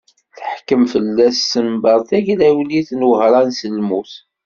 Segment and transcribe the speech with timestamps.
[0.37, 4.11] Teḥkem fell-as tsenbert tagrawliwt n Wehṛan s lmut.